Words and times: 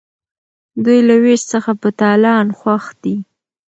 دوی 0.83 0.99
له 1.07 1.15
ویش 1.23 1.41
څخه 1.53 1.71
په 1.81 1.89
تالان 2.01 2.47
خوښ 2.59 2.85
دي. 3.03 3.15